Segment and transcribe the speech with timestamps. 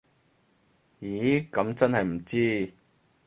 [0.99, 2.73] 咦噉真係唔知